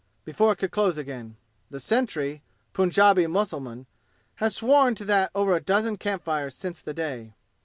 before 0.25 0.51
it 0.53 0.55
could 0.55 0.71
close 0.71 0.97
again. 0.97 1.35
The 1.69 1.79
sentry 1.79 2.41
(Punjabi 2.73 3.27
Mussulman) 3.27 3.85
has 4.37 4.55
sworn 4.55 4.95
to 4.95 5.05
that 5.05 5.29
over 5.35 5.55
a 5.55 5.59
dozen 5.61 5.95
camp 5.97 6.23
fires 6.23 6.55
since 6.55 6.81
the 6.81 6.91
day. 6.95 7.35